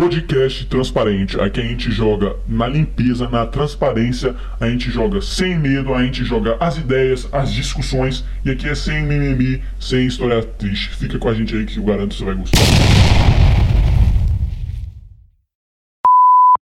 [0.00, 1.38] podcast transparente.
[1.38, 6.24] Aqui a gente joga na limpeza, na transparência, a gente joga sem medo, a gente
[6.24, 8.24] joga as ideias, as discussões.
[8.42, 10.88] E aqui é sem mimimi, sem história triste.
[10.96, 12.58] Fica com a gente aí que eu garanto que você vai gostar.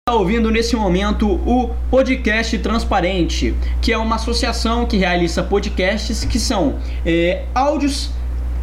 [0.00, 6.40] Está ouvindo nesse momento o Podcast Transparente, que é uma associação que realiza podcasts que
[6.40, 8.10] são é, áudios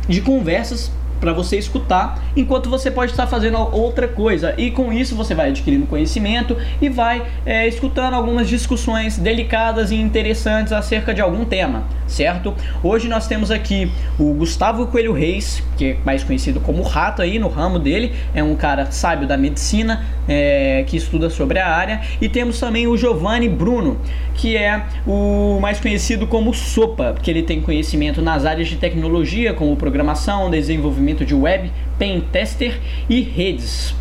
[0.09, 4.53] de conversas para você escutar, enquanto você pode estar fazendo outra coisa.
[4.57, 9.95] E com isso você vai adquirindo conhecimento e vai é, escutando algumas discussões delicadas e
[9.95, 12.53] interessantes acerca de algum tema, certo?
[12.83, 17.37] Hoje nós temos aqui o Gustavo Coelho Reis, que é mais conhecido como Rato aí
[17.39, 22.01] no ramo dele, é um cara sábio da medicina é, que estuda sobre a área,
[22.21, 23.99] e temos também o Giovanni Bruno,
[24.35, 29.53] que é o mais conhecido como Sopa, porque ele tem conhecimento nas áreas de tecnologia,
[29.53, 33.95] como programação, desenvolvimento desenvolvimento de web, pen tester e redes.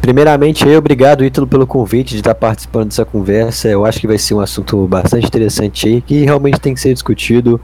[0.00, 3.68] Primeiramente, eu obrigado, Ítalo, pelo convite de estar participando dessa conversa.
[3.68, 6.94] Eu acho que vai ser um assunto bastante interessante aí, que realmente tem que ser
[6.94, 7.60] discutido.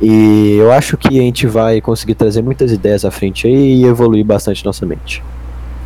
[0.00, 3.84] E eu acho que a gente vai conseguir trazer muitas ideias à frente aí e
[3.84, 5.22] evoluir bastante nossa mente.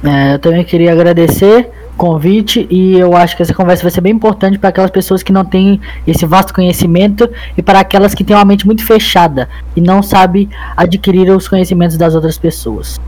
[0.05, 4.12] É, eu também queria agradecer convite e eu acho que essa conversa vai ser bem
[4.12, 8.36] importante para aquelas pessoas que não têm esse vasto conhecimento e para aquelas que têm
[8.36, 13.00] uma mente muito fechada e não sabe adquirir os conhecimentos das outras pessoas.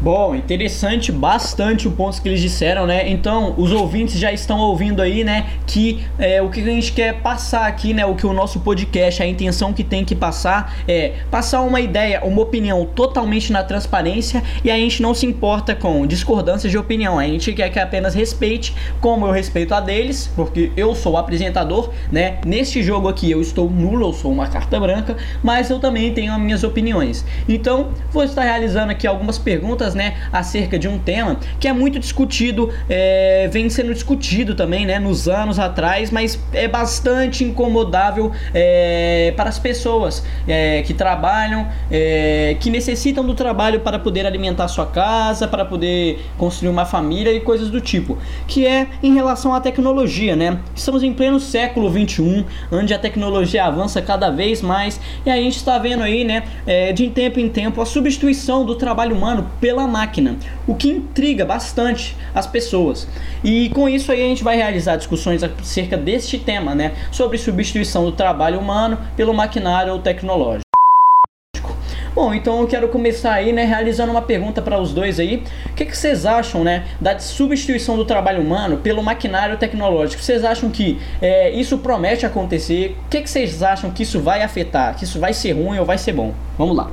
[0.00, 3.10] Bom, interessante bastante o ponto que eles disseram, né?
[3.10, 5.46] Então, os ouvintes já estão ouvindo aí, né?
[5.66, 8.06] Que é, o que a gente quer passar aqui, né?
[8.06, 12.22] O que o nosso podcast, a intenção que tem que passar é passar uma ideia,
[12.22, 17.18] uma opinião totalmente na transparência e a gente não se importa com discordâncias de opinião.
[17.18, 21.16] A gente quer que apenas respeite, como eu respeito a deles, porque eu sou o
[21.16, 22.38] apresentador, né?
[22.46, 26.32] Neste jogo aqui eu estou nulo, eu sou uma carta branca, mas eu também tenho
[26.32, 27.24] as minhas opiniões.
[27.48, 31.98] Então, vou estar realizando aqui algumas perguntas né, acerca de um tema que é muito
[31.98, 39.32] discutido, é, vem sendo discutido também, né, nos anos atrás, mas é bastante incomodável é,
[39.36, 44.86] para as pessoas é, que trabalham, é, que necessitam do trabalho para poder alimentar sua
[44.86, 49.60] casa, para poder construir uma família e coisas do tipo, que é em relação à
[49.60, 50.58] tecnologia, né?
[50.74, 55.56] Estamos em pleno século 21, onde a tecnologia avança cada vez mais e a gente
[55.56, 59.77] está vendo aí, né, é, de tempo em tempo a substituição do trabalho humano pela
[59.78, 63.06] pela máquina, o que intriga bastante as pessoas.
[63.44, 68.04] E com isso aí a gente vai realizar discussões acerca deste tema, né, sobre substituição
[68.04, 70.64] do trabalho humano pelo maquinário ou tecnológico.
[72.12, 75.44] Bom, então eu quero começar aí, né, realizando uma pergunta para os dois aí.
[75.66, 80.20] O que, que vocês acham, né, da substituição do trabalho humano pelo maquinário tecnológico?
[80.20, 82.96] Vocês acham que é, isso promete acontecer?
[83.06, 84.96] O que, que vocês acham que isso vai afetar?
[84.96, 86.34] Que isso vai ser ruim ou vai ser bom?
[86.58, 86.90] Vamos lá.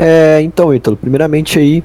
[0.00, 1.82] É, então, Ítalo, primeiramente aí,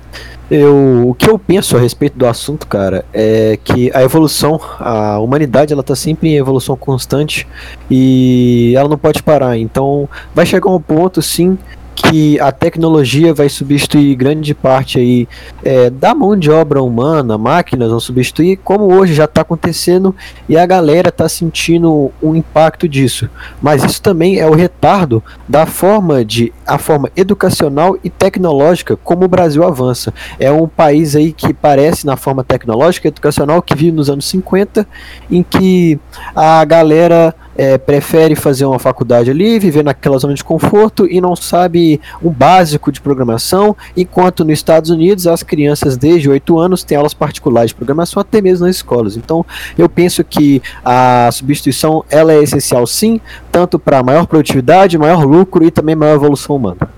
[0.50, 5.18] eu, o que eu penso a respeito do assunto, cara, é que a evolução, a
[5.18, 7.48] humanidade, ela tá sempre em evolução constante
[7.90, 9.58] e ela não pode parar.
[9.58, 11.58] Então, vai chegar um ponto, sim,
[11.96, 15.28] que a tecnologia vai substituir grande parte aí
[15.64, 20.16] é, da mão de obra humana, máquinas vão substituir, como hoje já está acontecendo
[20.48, 23.30] e a galera está sentindo um impacto disso.
[23.62, 29.26] Mas isso também é o retardo da forma de a forma educacional e tecnológica como
[29.26, 30.14] o Brasil avança.
[30.40, 34.26] É um país aí que parece na forma tecnológica e educacional que vive nos anos
[34.26, 34.88] 50,
[35.30, 36.00] em que
[36.36, 41.36] a galera é, prefere fazer uma faculdade ali, viver naquela zona de conforto e não
[41.36, 46.98] sabe o básico de programação, enquanto nos Estados Unidos as crianças desde 8 anos têm
[46.98, 49.16] aulas particulares de programação até mesmo nas escolas.
[49.18, 49.46] Então
[49.78, 53.20] eu penso que a substituição ela é essencial sim,
[53.52, 56.90] tanto para maior produtividade, maior lucro e também maior evolução humana.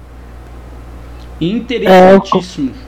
[1.39, 2.71] Interessantíssimo.
[2.81, 2.84] É,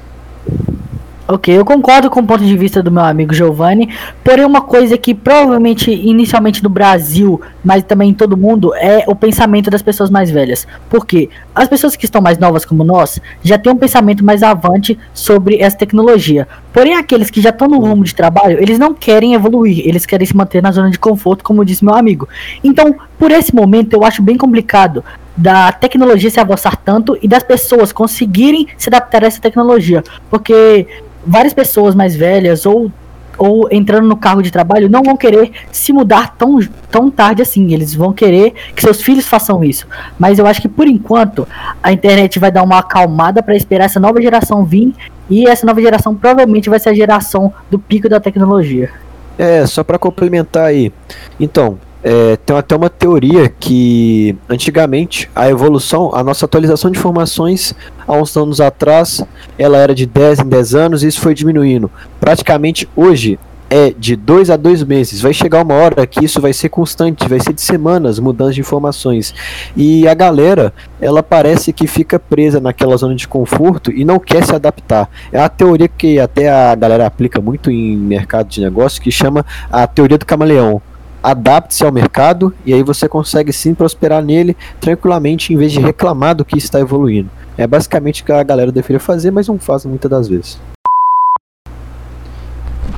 [1.30, 3.90] Ok, eu concordo com o ponto de vista do meu amigo Giovanni,
[4.24, 9.14] porém uma coisa que provavelmente inicialmente no Brasil, mas também em todo mundo, é o
[9.14, 10.66] pensamento das pessoas mais velhas.
[10.90, 11.30] Por quê?
[11.54, 15.58] As pessoas que estão mais novas como nós já têm um pensamento mais avante sobre
[15.58, 16.48] essa tecnologia.
[16.72, 20.26] Porém aqueles que já estão no rumo de trabalho, eles não querem evoluir, eles querem
[20.26, 22.26] se manter na zona de conforto, como disse meu amigo.
[22.64, 25.04] Então, por esse momento eu acho bem complicado
[25.36, 30.88] da tecnologia se avançar tanto e das pessoas conseguirem se adaptar a essa tecnologia, porque
[31.28, 32.92] várias pessoas mais velhas ou
[33.38, 36.60] ou entrando no carro de trabalho não vão querer se mudar tão,
[36.90, 37.72] tão tarde assim.
[37.72, 39.88] Eles vão querer que seus filhos façam isso.
[40.18, 41.48] Mas eu acho que por enquanto
[41.82, 44.94] a internet vai dar uma acalmada para esperar essa nova geração vir
[45.30, 48.90] e essa nova geração provavelmente vai ser a geração do pico da tecnologia.
[49.38, 50.92] É, só para complementar aí.
[51.40, 57.74] Então, é, tem até uma teoria que antigamente a evolução, a nossa atualização de informações
[58.08, 59.24] há uns anos atrás,
[59.58, 61.92] ela era de 10 em 10 anos e isso foi diminuindo.
[62.20, 63.40] Praticamente hoje
[63.70, 65.22] é de 2 a 2 meses.
[65.22, 68.62] Vai chegar uma hora que isso vai ser constante, vai ser de semanas, mudança de
[68.62, 69.34] informações.
[69.76, 74.46] E a galera, ela parece que fica presa naquela zona de conforto e não quer
[74.46, 75.10] se adaptar.
[75.32, 79.46] É a teoria que até a galera aplica muito em mercado de negócio, que chama
[79.70, 80.82] a teoria do camaleão
[81.22, 86.36] adapte-se ao mercado e aí você consegue sim prosperar nele tranquilamente em vez de reclamar
[86.36, 87.30] do que está evoluindo.
[87.58, 90.60] É basicamente o que a galera deveria fazer, mas não faz muitas das vezes.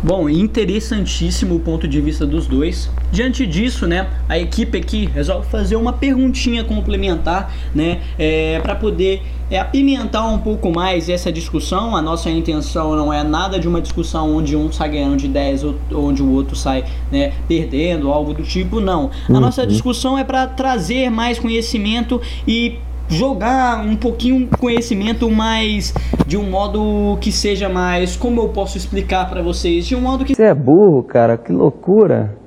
[0.02, 2.90] Bom, interessantíssimo o ponto de vista dos dois.
[3.12, 9.22] Diante disso, né, a equipe aqui resolve fazer uma perguntinha complementar, né, é, para poder
[9.50, 11.96] é, apimentar um pouco mais essa discussão.
[11.96, 15.64] A nossa intenção não é nada de uma discussão onde um sai ganhando de 10
[15.64, 19.10] ou onde o outro sai né, perdendo, algo do tipo, não.
[19.28, 19.40] A uhum.
[19.40, 25.94] nossa discussão é para trazer mais conhecimento e jogar um pouquinho conhecimento mais
[26.28, 30.24] de um modo que seja mais, como eu posso explicar para vocês, de um modo
[30.24, 32.38] que Você é burro, cara, que loucura.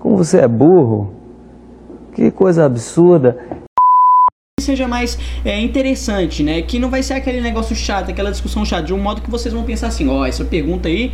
[0.00, 1.12] Como você é burro?
[2.14, 3.36] Que coisa absurda
[4.58, 6.62] seja mais é, interessante, né?
[6.62, 9.52] Que não vai ser aquele negócio chato, aquela discussão chata, de um modo que vocês
[9.52, 11.12] vão pensar assim, ó, oh, essa pergunta aí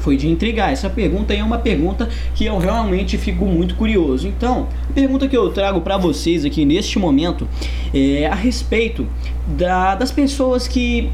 [0.00, 0.70] foi de intrigar.
[0.70, 4.28] Essa pergunta é uma pergunta que eu realmente fico muito curioso.
[4.28, 7.48] Então, a pergunta que eu trago para vocês aqui neste momento
[7.94, 9.08] é a respeito
[9.46, 11.10] da, das pessoas que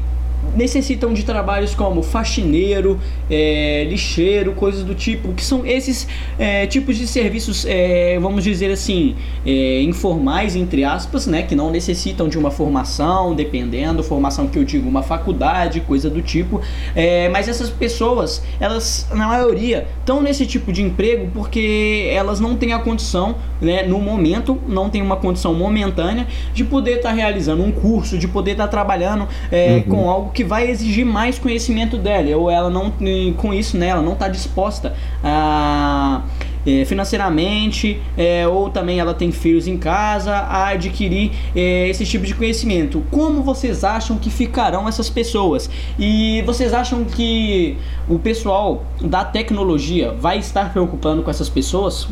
[0.55, 2.99] necessitam de trabalhos como faxineiro,
[3.29, 6.07] é, lixeiro, coisas do tipo, que são esses
[6.37, 11.71] é, tipos de serviços, é, vamos dizer assim, é, informais, entre aspas, né, que não
[11.71, 16.61] necessitam de uma formação, dependendo, formação que eu digo, uma faculdade, coisa do tipo,
[16.95, 22.55] é, mas essas pessoas, elas, na maioria, estão nesse tipo de emprego porque elas não
[22.55, 27.15] têm a condição, né, no momento, não tem uma condição momentânea de poder estar tá
[27.15, 29.81] realizando um curso, de poder estar tá trabalhando é, uhum.
[29.83, 32.91] com algo que vai exigir mais conhecimento dela, ou ela não,
[33.37, 34.93] com isso, né, ela não está disposta
[35.23, 36.23] a.
[36.65, 42.25] É, financeiramente, é, ou também ela tem filhos em casa, a adquirir é, esse tipo
[42.25, 43.03] de conhecimento.
[43.11, 45.69] Como vocês acham que ficarão essas pessoas?
[45.99, 47.77] E vocês acham que
[48.07, 52.07] o pessoal da tecnologia vai estar preocupando com essas pessoas?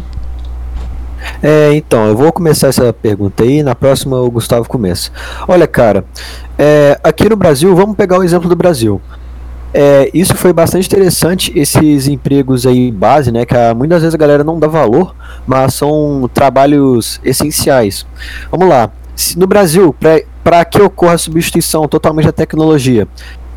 [1.44, 5.10] É, então, eu vou começar essa pergunta aí, na próxima o Gustavo começa.
[5.48, 6.06] Olha, cara,
[6.58, 9.02] é, aqui no Brasil, vamos pegar o exemplo do Brasil.
[9.74, 14.44] É, isso foi bastante interessante, esses empregos aí base, né, que muitas vezes a galera
[14.44, 15.16] não dá valor,
[15.48, 18.06] mas são trabalhos essenciais.
[18.52, 18.92] Vamos lá,
[19.38, 19.96] no Brasil,
[20.44, 23.08] para que ocorra a substituição totalmente da tecnologia,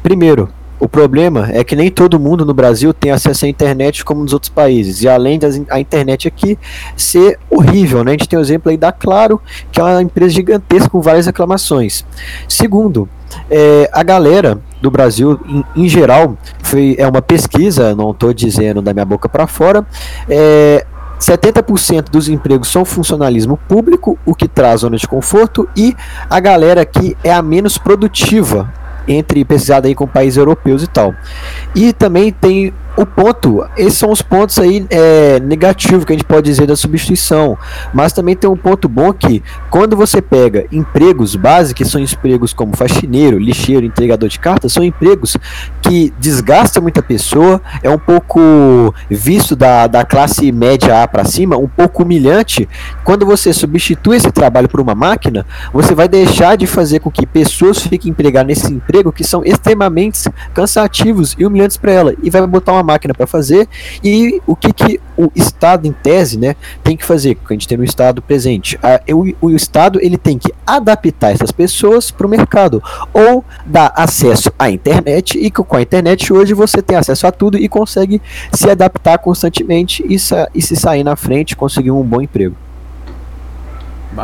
[0.03, 0.49] primeiro,
[0.79, 4.33] o problema é que nem todo mundo no Brasil tem acesso à internet como nos
[4.33, 5.03] outros países.
[5.03, 6.59] E além da internet aqui
[6.97, 8.11] ser horrível, né?
[8.11, 9.41] A gente tem o exemplo aí da Claro,
[9.71, 12.05] que é uma empresa gigantesca com várias reclamações.
[12.49, 13.09] Segundo,
[13.51, 18.83] é, a galera do Brasil, em, em, geral, foi, é uma pesquisa, não estou dizendo
[18.83, 19.87] da minha boca para fora,
[20.29, 20.85] é,
[21.19, 25.97] 70% dos empregos são funcionalismo público, o que traz zona de conforto, e
[26.29, 28.71] a galera aqui é a menos produtiva
[29.07, 31.15] entre pesquisada aí com países europeus e tal.
[31.75, 36.25] E também tem o ponto, esses são os pontos aí é, negativos que a gente
[36.25, 37.59] pode dizer da substituição,
[37.93, 42.53] mas também tem um ponto bom que quando você pega empregos básicos, que são empregos
[42.53, 45.37] como faxineiro, lixeiro, entregador de cartas, são empregos
[45.83, 51.57] que desgastam muita pessoa, é um pouco visto da, da classe média A para cima,
[51.57, 52.69] um pouco humilhante.
[53.03, 57.27] Quando você substitui esse trabalho por uma máquina, você vai deixar de fazer com que
[57.27, 60.21] pessoas fiquem empregadas nesse emprego que são extremamente
[60.53, 63.69] cansativos e humilhantes para ela e vai botar uma máquina para fazer
[64.03, 67.67] e o que, que o Estado, em tese, né, tem que fazer, que a gente
[67.67, 68.79] tem no Estado presente.
[68.83, 73.93] A, o, o Estado ele tem que adaptar essas pessoas para o mercado ou dar
[73.97, 78.21] acesso à internet e com a internet hoje você tem acesso a tudo e consegue
[78.53, 82.55] se adaptar constantemente e, sa e se sair na frente conseguir um bom emprego.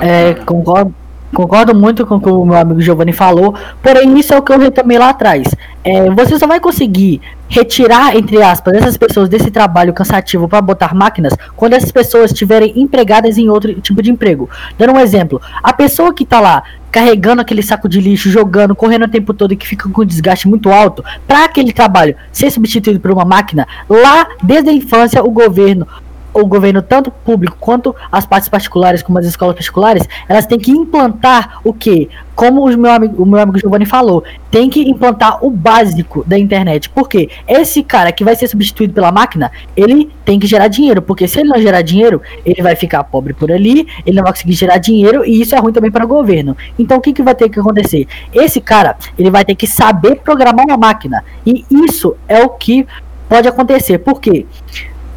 [0.01, 0.95] É, concordo,
[1.35, 4.53] Concordo muito com o que o meu amigo Giovanni falou, porém isso é o que
[4.53, 5.55] eu retomei lá atrás.
[5.85, 10.95] É, você só vai conseguir retirar, entre aspas, essas pessoas desse trabalho cansativo para botar
[10.95, 14.49] máquinas quando essas pessoas estiverem empregadas em outro tipo de emprego.
[14.77, 19.05] Dando um exemplo, a pessoa que está lá carregando aquele saco de lixo, jogando, correndo
[19.05, 22.99] o tempo todo e que fica com desgaste muito alto, para aquele trabalho ser substituído
[22.99, 25.87] por uma máquina, lá desde a infância o governo
[26.33, 30.71] o governo, tanto público quanto as partes particulares, como as escolas particulares, elas têm que
[30.71, 32.09] implantar o que?
[32.35, 36.39] Como o meu amigo, o meu amigo Giovanni falou, tem que implantar o básico da
[36.39, 36.89] internet.
[36.89, 41.03] Porque esse cara que vai ser substituído pela máquina, ele tem que gerar dinheiro.
[41.03, 44.33] Porque se ele não gerar dinheiro, ele vai ficar pobre por ali, ele não vai
[44.33, 46.57] conseguir gerar dinheiro e isso é ruim também para o governo.
[46.79, 48.07] Então o que, que vai ter que acontecer?
[48.33, 51.23] Esse cara, ele vai ter que saber programar uma máquina.
[51.45, 52.87] E isso é o que
[53.29, 53.99] pode acontecer.
[53.99, 54.45] Por quê?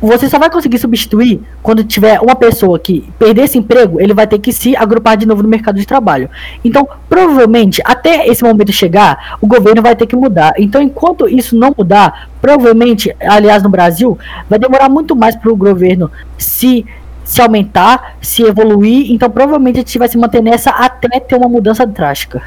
[0.07, 4.27] Você só vai conseguir substituir quando tiver uma pessoa que perder esse emprego, ele vai
[4.27, 6.29] ter que se agrupar de novo no mercado de trabalho.
[6.63, 10.53] Então, provavelmente, até esse momento chegar, o governo vai ter que mudar.
[10.57, 14.17] Então, enquanto isso não mudar, provavelmente, aliás, no Brasil,
[14.49, 16.85] vai demorar muito mais para o governo se
[17.23, 19.09] se aumentar, se evoluir.
[19.11, 22.41] Então, provavelmente, a gente vai se manter nessa até ter uma mudança drástica.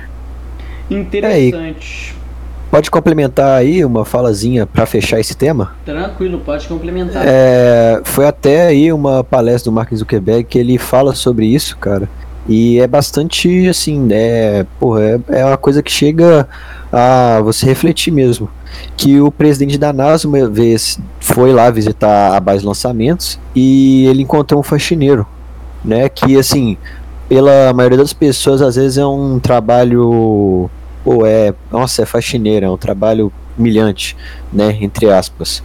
[0.91, 2.16] Interessante.
[2.77, 5.73] Pode complementar aí uma falazinha para fechar esse tema?
[5.83, 7.25] Tranquilo, pode complementar.
[7.27, 12.07] É, foi até aí uma palestra do Mark Zuckerberg que ele fala sobre isso, cara.
[12.47, 16.47] E é bastante assim, é, porra, é, é uma coisa que chega
[16.93, 18.47] a você refletir mesmo.
[18.95, 24.05] Que o presidente da NASA uma vez foi lá visitar a base de lançamentos e
[24.05, 25.27] ele encontrou um faxineiro,
[25.83, 26.11] né?
[26.11, 26.77] Que assim,
[27.27, 30.69] pela maioria das pessoas às vezes é um trabalho
[31.07, 34.17] pô, é, nossa, é faxineira, é um trabalho humilhante,
[34.53, 35.63] né, entre aspas.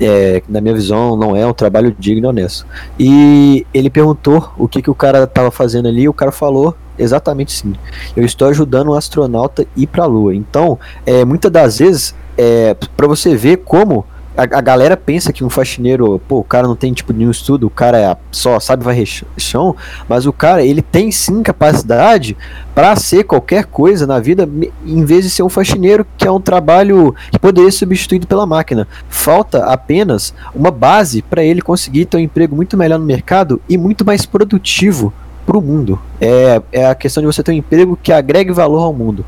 [0.00, 2.66] É, na minha visão, não é um trabalho digno e honesto.
[2.98, 6.74] E ele perguntou o que, que o cara estava fazendo ali, e o cara falou
[6.98, 7.74] exatamente sim.
[8.16, 10.34] Eu estou ajudando um astronauta ir para a Lua.
[10.34, 14.04] Então, é, muitas das vezes, é, para você ver como
[14.40, 17.66] a, a, galera pensa que um faxineiro, pô, o cara não tem tipo nenhum estudo,
[17.66, 19.06] o cara é, só sabe varrer
[19.36, 19.76] chão,
[20.08, 22.36] mas o cara, ele tem sim capacidade
[22.74, 24.48] para ser qualquer coisa na vida,
[24.86, 28.46] em vez de ser um faxineiro, que é um trabalho que poderia ser substituído pela
[28.46, 28.88] máquina.
[29.08, 33.76] Falta apenas uma base para ele conseguir ter um emprego muito melhor no mercado e
[33.76, 35.12] muito mais produtivo
[35.44, 36.00] para o mundo.
[36.20, 39.24] É, é a questão de você ter um emprego que agregue valor ao mundo.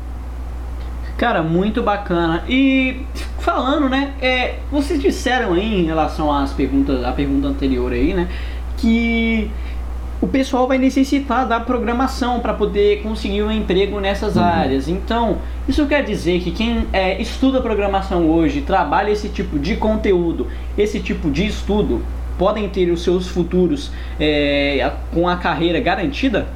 [1.17, 2.43] Cara, muito bacana.
[2.47, 3.01] E
[3.39, 4.13] falando, né?
[4.21, 8.27] É, vocês disseram aí em relação às perguntas, à pergunta anterior aí, né?
[8.77, 9.51] Que
[10.23, 14.43] o pessoal vai necessitar da programação para poder conseguir um emprego nessas uhum.
[14.43, 14.87] áreas.
[14.87, 20.47] Então, isso quer dizer que quem é, estuda programação hoje, trabalha esse tipo de conteúdo,
[20.77, 22.01] esse tipo de estudo,
[22.37, 26.47] podem ter os seus futuros é, com a carreira garantida?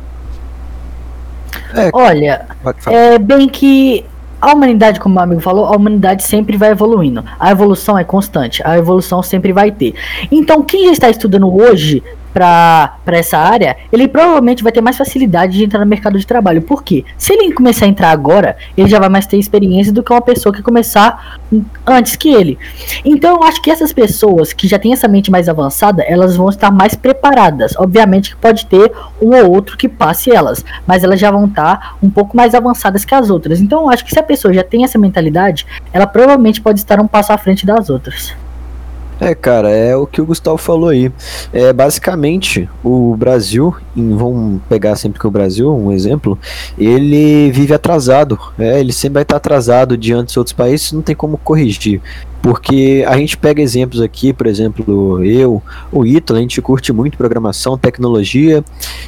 [1.73, 2.47] É, Olha,
[2.87, 4.05] é bem que
[4.41, 7.23] a humanidade, como o amigo falou, a humanidade sempre vai evoluindo.
[7.39, 9.95] A evolução é constante, a evolução sempre vai ter.
[10.31, 12.03] Então, quem já está estudando hoje
[12.37, 16.61] para essa área, ele provavelmente vai ter mais facilidade de entrar no mercado de trabalho.
[16.61, 17.03] Por quê?
[17.17, 20.21] Se ele começar a entrar agora, ele já vai mais ter experiência do que uma
[20.21, 21.39] pessoa que começar
[21.85, 22.59] antes que ele.
[23.03, 26.49] Então eu acho que essas pessoas que já têm essa mente mais avançada, elas vão
[26.49, 27.73] estar mais preparadas.
[27.77, 28.91] Obviamente que pode ter
[29.21, 33.03] um ou outro que passe elas, mas elas já vão estar um pouco mais avançadas
[33.03, 33.59] que as outras.
[33.59, 36.99] Então eu acho que se a pessoa já tem essa mentalidade, ela provavelmente pode estar
[36.99, 38.35] um passo à frente das outras.
[39.19, 41.11] É, cara, é o que o Gustavo falou aí.
[41.51, 46.37] É basicamente o Brasil, em, vamos pegar sempre que o Brasil, um exemplo,
[46.77, 48.39] ele vive atrasado.
[48.59, 51.99] É, ele sempre vai estar atrasado diante de outros países, não tem como corrigir.
[52.41, 57.17] Porque a gente pega exemplos aqui, por exemplo, eu, o Ítalo, a gente curte muito
[57.17, 58.63] programação, tecnologia,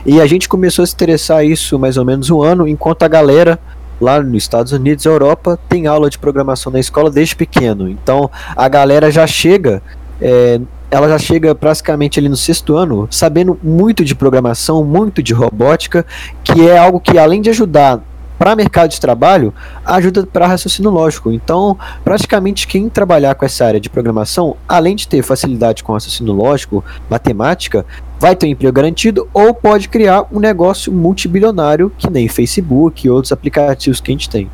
[0.06, 3.08] e a gente começou a se interessar isso mais ou menos um ano, enquanto a
[3.08, 3.60] galera
[4.00, 7.90] lá nos Estados Unidos Europa tem aula de programação na escola desde pequeno.
[7.90, 9.82] Então a galera já chega
[10.22, 10.60] é,
[10.92, 16.06] ela já chega praticamente ali no sexto ano sabendo muito de programação, muito de robótica,
[16.44, 18.02] que é algo que além de ajudar
[18.40, 19.54] para mercado de trabalho,
[19.86, 21.30] ajuda para raciocínio lógico.
[21.30, 26.32] Então, praticamente quem trabalhar com essa área de programação, além de ter facilidade com raciocínio
[26.32, 27.86] lógico, matemática,
[28.18, 33.10] vai ter um emprego garantido ou pode criar um negócio multibilionário que nem Facebook e
[33.10, 34.50] outros aplicativos que a gente tem.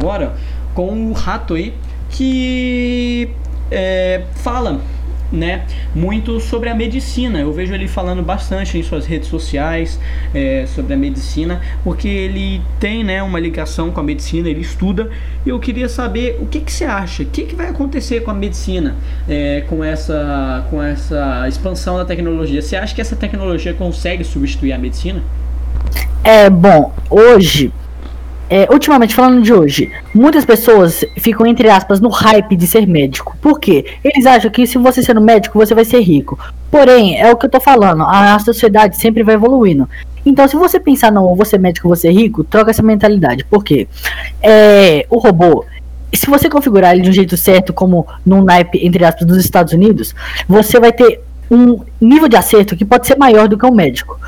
[0.00, 0.34] Agora,
[0.74, 1.74] com o rato aí,
[2.10, 3.30] que
[3.70, 4.80] é, fala
[5.34, 7.40] né, muito sobre a medicina.
[7.40, 9.98] Eu vejo ele falando bastante em suas redes sociais
[10.32, 15.10] é, sobre a medicina, porque ele tem né, uma ligação com a medicina, ele estuda.
[15.44, 18.30] E eu queria saber o que, que você acha, o que, que vai acontecer com
[18.30, 18.96] a medicina
[19.28, 22.62] é, com, essa, com essa expansão da tecnologia.
[22.62, 25.22] Você acha que essa tecnologia consegue substituir a medicina?
[26.22, 27.72] É bom, hoje
[28.48, 33.36] é, ultimamente, falando de hoje, muitas pessoas ficam, entre aspas, no hype de ser médico.
[33.40, 33.84] Por quê?
[34.04, 36.38] Eles acham que se você sendo médico, você vai ser rico.
[36.70, 39.88] Porém, é o que eu tô falando, a sociedade sempre vai evoluindo.
[40.26, 43.44] Então, se você pensar, não, vou ser médico, vou ser rico, troca essa mentalidade.
[43.44, 43.86] Por quê?
[44.42, 45.64] É, o robô,
[46.12, 49.72] se você configurar ele de um jeito certo, como num naipe, entre aspas, dos Estados
[49.72, 50.14] Unidos,
[50.48, 51.20] você vai ter
[51.50, 54.18] um nível de acerto que pode ser maior do que um médico.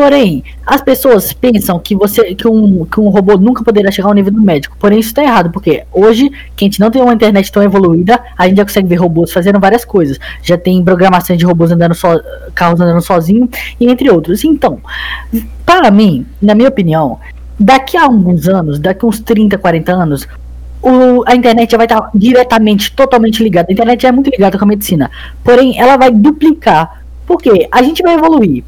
[0.00, 4.14] Porém, as pessoas pensam que você que um, que um robô nunca poderá chegar ao
[4.14, 4.74] nível do médico.
[4.80, 8.18] Porém, isso está errado, porque hoje, que a gente não tem uma internet tão evoluída,
[8.38, 10.18] a gente já consegue ver robôs fazendo várias coisas.
[10.42, 12.08] Já tem programações de robôs andando so,
[12.54, 13.46] carros andando sozinho,
[13.78, 14.42] e entre outros.
[14.42, 14.80] Então,
[15.66, 17.18] para mim, na minha opinião,
[17.58, 20.26] daqui a alguns anos, daqui a uns 30, 40 anos,
[20.80, 23.66] o, a internet já vai estar diretamente, totalmente ligada.
[23.68, 25.10] A internet é muito ligada com a medicina.
[25.44, 27.02] Porém, ela vai duplicar.
[27.26, 28.64] Porque a gente vai evoluir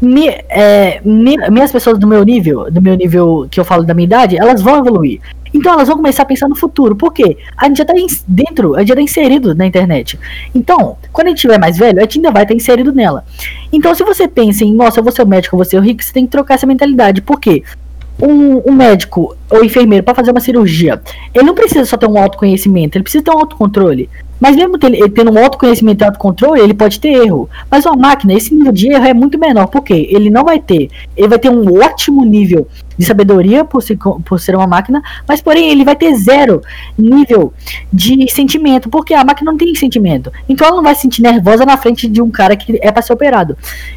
[0.00, 4.06] me, é, minhas pessoas do meu nível, do meu nível que eu falo da minha
[4.06, 5.20] idade, elas vão evoluir.
[5.52, 6.94] Então elas vão começar a pensar no futuro.
[6.94, 7.36] Por quê?
[7.56, 7.94] A gente já está
[8.26, 10.18] dentro, a gente já está inserido na internet.
[10.54, 13.24] Então, quando a gente tiver mais velho, a gente ainda vai estar tá inserido nela.
[13.72, 15.80] Então, se você pensa em, nossa, eu vou ser o médico, eu vou ser o
[15.80, 17.22] rico, você tem que trocar essa mentalidade.
[17.22, 17.62] Por quê?
[18.20, 21.00] Um, um médico ou enfermeiro para fazer uma cirurgia,
[21.32, 24.10] ele não precisa só ter um autoconhecimento, ele precisa ter um autocontrole.
[24.40, 27.48] Mas mesmo ele tendo um autoconhecimento e autocontrole, ele pode ter erro.
[27.70, 29.66] Mas uma máquina, esse nível de erro é muito menor.
[29.66, 30.08] Por quê?
[30.10, 30.88] Ele não vai ter.
[31.16, 33.82] Ele vai ter um ótimo nível de sabedoria por
[34.24, 36.60] por ser uma máquina, mas porém ele vai ter zero
[36.96, 37.52] nível
[37.92, 40.32] de sentimento, porque a máquina não tem sentimento.
[40.48, 43.02] Então ela não vai se sentir nervosa na frente de um cara que é para
[43.02, 43.56] ser operado.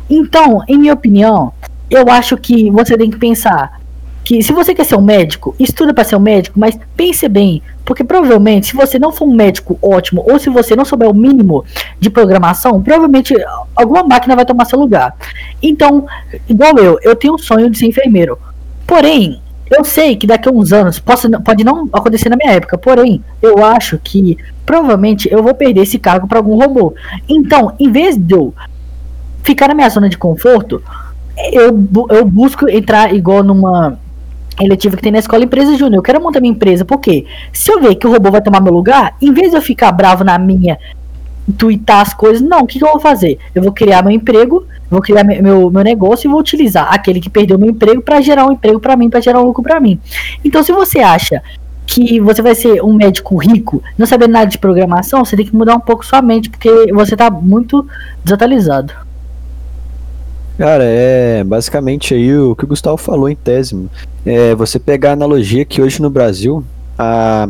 [0.09, 1.51] Então, em minha opinião,
[1.89, 3.80] eu acho que você tem que pensar
[4.23, 7.61] que se você quer ser um médico, estuda para ser um médico, mas pense bem,
[7.83, 11.13] porque provavelmente se você não for um médico ótimo ou se você não souber o
[11.13, 11.65] mínimo
[11.99, 13.33] de programação, provavelmente
[13.75, 15.15] alguma máquina vai tomar seu lugar.
[15.61, 16.05] Então,
[16.47, 18.37] igual eu, eu tenho um sonho de ser enfermeiro.
[18.85, 22.77] Porém, eu sei que daqui a uns anos possa, pode não acontecer na minha época,
[22.77, 26.93] porém, eu acho que provavelmente eu vou perder esse cargo para algum robô.
[27.27, 28.53] Então, em vez de eu
[29.41, 30.83] ficar na minha zona de conforto,
[31.51, 33.97] eu, eu busco entrar igual numa
[34.63, 35.95] eletiva que tem na escola empresa júnior.
[35.95, 38.73] Eu quero montar minha empresa, porque se eu ver que o robô vai tomar meu
[38.73, 40.77] lugar, em vez de eu ficar bravo na minha,
[41.57, 43.37] tuitar as coisas, não, o que, que, eu vou fazer?
[43.53, 47.29] Eu vou criar meu emprego, vou criar meu, meu negócio e vou utilizar aquele que
[47.29, 49.99] perdeu meu emprego para gerar um emprego para mim, para gerar um lucro para mim.
[50.43, 51.41] Então, se você acha
[51.85, 55.55] que você vai ser um médico rico, não sabendo nada de programação, você tem que
[55.55, 57.85] mudar um pouco sua mente, porque você está muito
[58.23, 58.93] desatualizado.
[60.57, 63.89] Cara, é basicamente aí o que o Gustavo falou em tese.
[64.25, 66.63] É você pegar a analogia que hoje no Brasil,
[66.97, 67.47] a,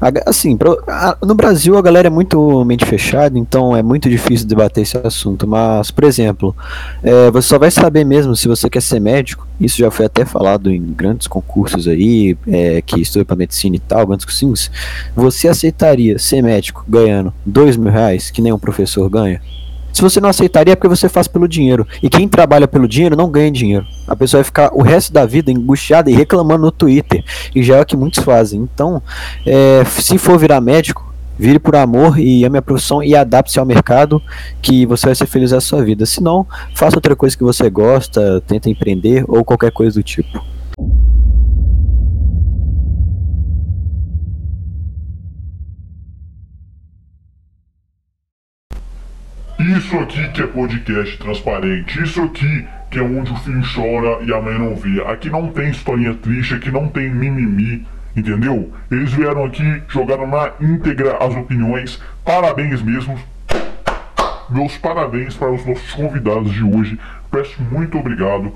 [0.00, 4.10] a, assim, pro, a, no Brasil a galera é muito mente fechada, então é muito
[4.10, 5.46] difícil debater esse assunto.
[5.46, 6.56] Mas, por exemplo,
[7.02, 9.46] é, você só vai saber mesmo se você quer ser médico.
[9.60, 13.80] Isso já foi até falado em grandes concursos aí, é, que estudam para medicina e
[13.80, 14.70] tal, grandes cursinhos.
[15.14, 19.40] Você aceitaria ser médico ganhando dois mil reais, que nem um professor ganha?
[19.92, 21.86] Se você não aceitaria é porque você faz pelo dinheiro.
[22.02, 23.86] E quem trabalha pelo dinheiro não ganha dinheiro.
[24.06, 27.24] A pessoa vai ficar o resto da vida angustiada e reclamando no Twitter.
[27.54, 28.60] E já é o que muitos fazem.
[28.60, 29.02] Então,
[29.46, 33.66] é, se for virar médico, vire por amor e ame a profissão e adapte-se ao
[33.66, 34.20] mercado
[34.60, 36.04] que você vai ser feliz na sua vida.
[36.04, 40.42] Se não, faça outra coisa que você gosta, tenta empreender ou qualquer coisa do tipo.
[49.78, 52.02] Isso aqui que é podcast transparente.
[52.02, 55.00] Isso aqui que é onde o filho chora e a mãe não vê.
[55.02, 57.86] Aqui não tem historinha triste, aqui não tem mimimi,
[58.16, 58.72] entendeu?
[58.90, 62.02] Eles vieram aqui, jogaram na íntegra as opiniões.
[62.24, 63.16] Parabéns mesmo.
[64.50, 66.98] Meus parabéns para os nossos convidados de hoje.
[67.30, 68.52] Peço muito obrigado.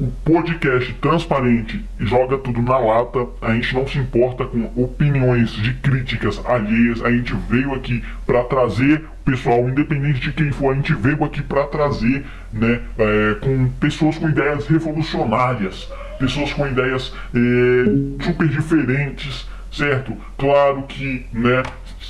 [0.00, 3.26] O podcast transparente joga tudo na lata.
[3.42, 7.04] A gente não se importa com opiniões de críticas alheias.
[7.04, 11.42] A gente veio aqui para trazer pessoal, independente de quem for, a gente veio aqui
[11.42, 19.48] para trazer, né, é, com pessoas com ideias revolucionárias, pessoas com ideias é, super diferentes,
[19.70, 20.16] certo?
[20.36, 21.62] Claro que, né,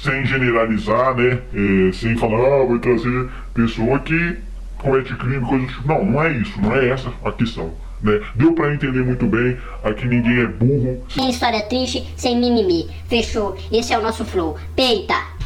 [0.03, 4.39] sem generalizar, né, é, sem falar, ah, vai trazer pessoa que
[4.79, 5.89] comete crime, coisas tipo.
[5.89, 7.73] Não, não é isso, não é essa a questão.
[8.03, 8.21] Né?
[8.35, 11.05] Deu para entender muito bem, aqui ninguém é burro.
[11.09, 12.91] Sem história triste, sem mimimi.
[13.09, 14.59] Fechou, esse é o nosso flow.
[14.75, 15.42] Peita!